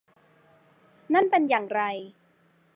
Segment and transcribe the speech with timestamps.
[1.13, 1.81] นั่นเป็นอย่างไร